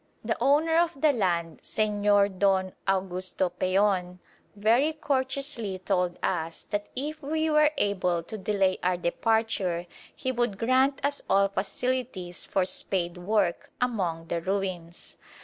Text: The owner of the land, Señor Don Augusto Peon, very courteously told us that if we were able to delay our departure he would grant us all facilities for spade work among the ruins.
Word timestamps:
The 0.25 0.35
owner 0.41 0.77
of 0.77 0.99
the 0.99 1.13
land, 1.13 1.61
Señor 1.61 2.39
Don 2.39 2.73
Augusto 2.87 3.51
Peon, 3.59 4.17
very 4.55 4.93
courteously 4.93 5.77
told 5.77 6.17
us 6.23 6.63
that 6.71 6.87
if 6.95 7.21
we 7.21 7.51
were 7.51 7.69
able 7.77 8.23
to 8.23 8.35
delay 8.35 8.79
our 8.81 8.97
departure 8.97 9.85
he 10.15 10.31
would 10.31 10.57
grant 10.57 11.05
us 11.05 11.21
all 11.29 11.49
facilities 11.49 12.47
for 12.47 12.65
spade 12.65 13.15
work 13.17 13.69
among 13.79 14.29
the 14.29 14.41
ruins. 14.41 15.17